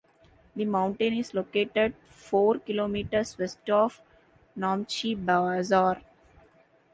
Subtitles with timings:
[0.55, 4.01] The mountain is located four kilometers west of
[4.57, 6.01] Namche Bazaar.